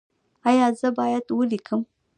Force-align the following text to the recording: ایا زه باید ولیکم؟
ایا 0.49 0.67
زه 0.79 0.89
باید 0.97 1.25
ولیکم؟ 1.37 1.81